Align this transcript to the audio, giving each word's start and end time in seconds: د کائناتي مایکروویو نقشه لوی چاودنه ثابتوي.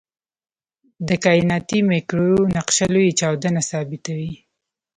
د 1.07 1.09
کائناتي 1.23 1.79
مایکروویو 1.89 2.51
نقشه 2.57 2.85
لوی 2.93 3.09
چاودنه 3.19 3.61
ثابتوي. 3.69 4.33